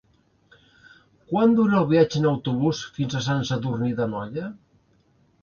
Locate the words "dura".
1.59-1.77